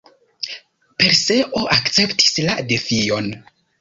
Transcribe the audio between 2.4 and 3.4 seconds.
la defion.